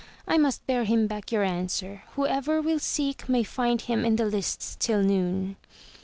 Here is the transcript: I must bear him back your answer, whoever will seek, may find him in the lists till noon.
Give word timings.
I 0.27 0.39
must 0.39 0.65
bear 0.65 0.83
him 0.83 1.05
back 1.05 1.31
your 1.31 1.43
answer, 1.43 2.01
whoever 2.15 2.59
will 2.59 2.79
seek, 2.79 3.29
may 3.29 3.43
find 3.43 3.79
him 3.81 4.03
in 4.03 4.15
the 4.15 4.25
lists 4.25 4.75
till 4.79 5.03
noon. 5.03 5.57